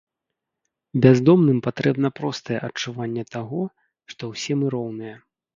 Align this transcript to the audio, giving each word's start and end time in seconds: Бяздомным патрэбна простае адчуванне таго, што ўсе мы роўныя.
Бяздомным 1.03 1.59
патрэбна 1.67 2.11
простае 2.21 2.57
адчуванне 2.71 3.23
таго, 3.37 3.63
што 4.15 4.33
ўсе 4.35 4.53
мы 4.65 4.77
роўныя. 4.77 5.15